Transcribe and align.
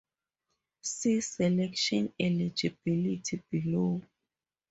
See 0.81 1.21
"Selection 1.21 2.11
eligibility" 2.19 3.43
below. 3.51 4.01